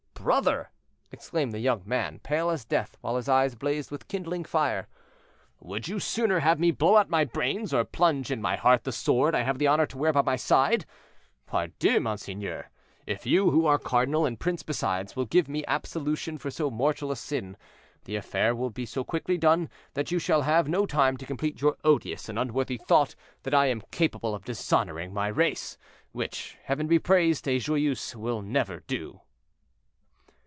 [0.23, 0.69] "Brother!"
[1.11, 4.87] exclaimed the young man, pale as death, while his eyes blazed with kindling fire,
[5.59, 8.91] "would you sooner have me blow out my brains, or plunge in my heart the
[8.91, 10.85] sword I have the honor to wear by my side?
[11.47, 12.69] Pardieu, monseigneur,
[13.07, 17.09] if you, who are cardinal and prince besides, will give me absolution for so mortal
[17.11, 17.57] a sin,
[18.05, 21.61] the affair will be so quickly done that you shall have no time to complete
[21.61, 25.79] your odious and unworthy thought that I am capable of dishonoring my race,
[26.11, 29.21] which, Heaven be praised, a Joyeuse will never do."